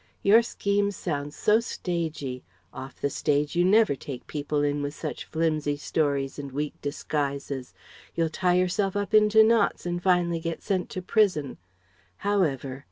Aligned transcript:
Your 0.23 0.41
schemes 0.41 0.95
sound 0.95 1.31
so 1.31 1.59
stagey. 1.59 2.43
Off 2.73 2.99
the 2.99 3.09
stage 3.11 3.55
you 3.55 3.63
never 3.63 3.93
take 3.93 4.25
people 4.25 4.63
in 4.63 4.81
with 4.81 4.95
such 4.95 5.25
flimsy 5.25 5.77
stories 5.77 6.39
and 6.39 6.51
weak 6.51 6.73
disguises 6.81 7.71
you'll 8.15 8.27
tie 8.27 8.55
yourself 8.55 8.95
up 8.95 9.13
into 9.13 9.43
knots 9.43 9.85
and 9.85 10.01
finally 10.01 10.39
get 10.39 10.63
sent 10.63 10.89
to 10.89 11.03
prison.... 11.03 11.57
However.... 12.25 12.79